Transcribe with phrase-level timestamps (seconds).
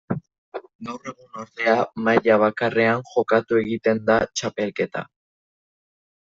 [0.85, 1.75] Gaur egun ordea,
[2.07, 5.05] maila bakarrean jokatu egiten da txapelketa.